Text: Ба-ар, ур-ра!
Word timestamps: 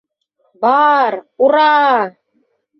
Ба-ар, 0.61 1.13
ур-ра! 1.43 1.71